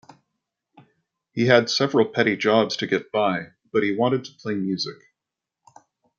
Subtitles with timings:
[1.31, 4.97] He had several petty jobs to get by, but he wanted to play music.